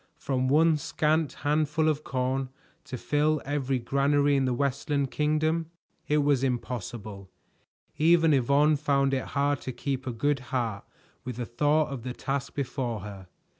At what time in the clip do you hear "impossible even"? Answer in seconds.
6.43-8.33